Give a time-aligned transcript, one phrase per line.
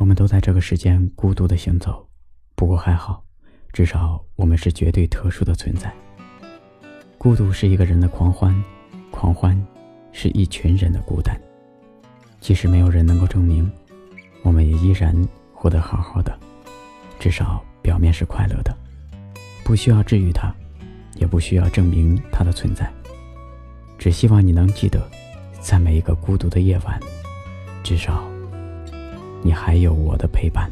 [0.00, 2.08] 我们都在这个世间孤独的行走，
[2.54, 3.22] 不过还好，
[3.70, 5.92] 至少我们是绝对特殊的存在。
[7.18, 8.64] 孤独是一个人的狂欢，
[9.10, 9.54] 狂欢
[10.10, 11.38] 是一群人的孤单。
[12.40, 13.70] 即使没有人能够证明，
[14.42, 15.14] 我们也依然
[15.52, 16.34] 活得好好的，
[17.18, 18.74] 至少表面是快乐的。
[19.62, 20.50] 不需要治愈它，
[21.16, 22.90] 也不需要证明它的存在，
[23.98, 25.06] 只希望你能记得，
[25.60, 26.98] 在每一个孤独的夜晚，
[27.84, 28.29] 至少。
[29.42, 30.70] 你还有我的陪伴。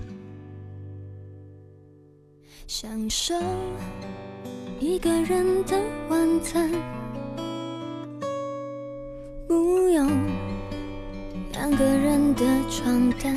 [2.66, 3.34] 享受
[4.78, 6.70] 一个人的晚餐，
[9.48, 10.06] 不用
[11.52, 13.36] 两个人的床单，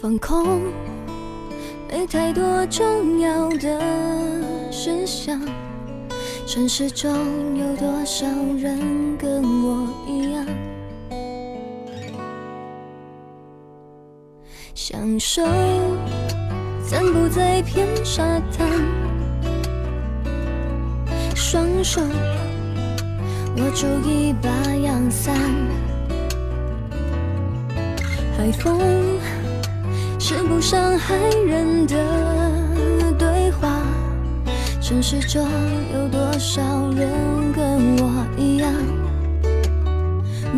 [0.00, 0.60] 放空，
[1.88, 3.80] 没太多重要的
[4.72, 5.40] 事项。
[6.44, 7.08] 城市中
[7.56, 8.26] 有多少
[8.58, 10.44] 人跟我一样？
[14.74, 15.42] 享受
[16.82, 18.24] 散步在片沙
[18.56, 18.68] 滩，
[21.34, 22.00] 双手
[23.58, 25.36] 握住一把阳伞，
[28.36, 28.80] 海风
[30.18, 33.82] 是不伤害人的对话。
[34.80, 35.46] 城市中
[35.94, 36.62] 有多少
[36.96, 38.72] 人跟我一样？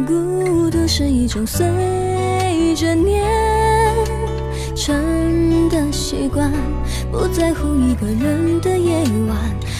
[0.06, 3.63] 孤独是一种随着年。
[6.24, 6.50] 习惯，
[7.12, 9.36] 不在乎一个人的夜晚，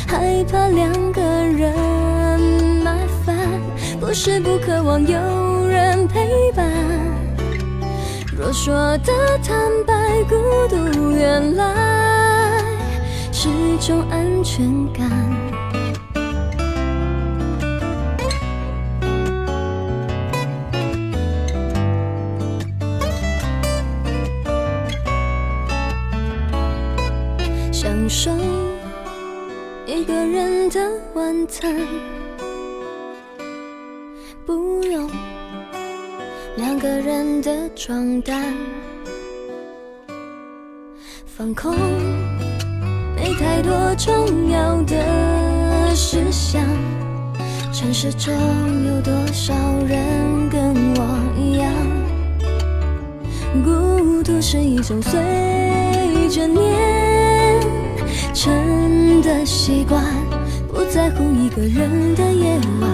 [0.07, 1.73] 害怕两个人
[2.85, 3.35] 麻烦，
[3.99, 6.71] 不是不渴望有人陪伴。
[8.37, 10.35] 若说的坦白，孤
[10.69, 12.63] 独原来
[13.33, 13.49] 是
[13.81, 15.11] 种安全感。
[27.75, 28.31] 享受
[29.85, 30.81] 一个人的
[31.15, 31.77] 晚餐，
[34.47, 35.11] 不用
[36.57, 38.55] 两个人的床单，
[41.27, 41.75] 放空，
[43.17, 46.63] 没太多重要的事项。
[47.73, 48.33] 城市中
[48.87, 49.53] 有多少
[49.85, 51.73] 人跟我一样？
[53.65, 56.64] 孤独是一种随着年。
[59.35, 60.01] 的习惯，
[60.69, 62.91] 不在乎一个人的夜晚，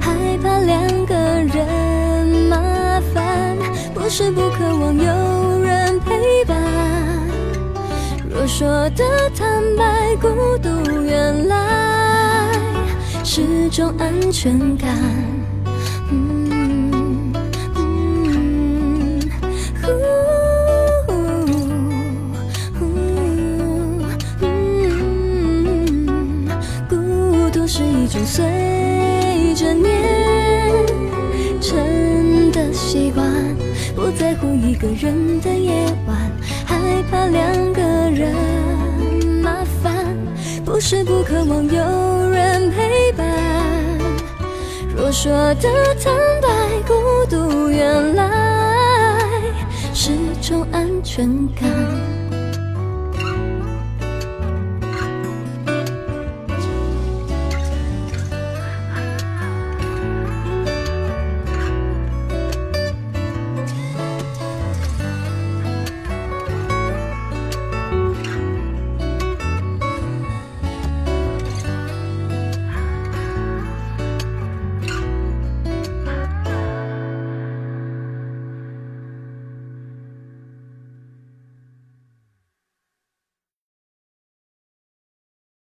[0.00, 3.56] 害怕两个人麻烦，
[3.94, 6.58] 不是不渴望有人陪伴。
[8.28, 9.04] 若说的
[9.36, 10.28] 坦白，孤
[10.58, 12.50] 独原来
[13.22, 14.88] 是种安全感。
[27.66, 28.44] 是一种随
[29.54, 29.90] 着年
[31.62, 33.26] 成的习惯，
[33.96, 36.30] 不在乎一个人的夜晚，
[36.66, 38.34] 害怕两个人
[39.42, 39.94] 麻烦，
[40.64, 43.26] 不是不渴望有人陪伴。
[44.94, 45.68] 若说的
[46.02, 46.48] 坦白，
[46.86, 46.94] 孤
[47.30, 48.30] 独原来
[49.94, 50.10] 是
[50.42, 51.26] 种安全
[51.58, 52.13] 感。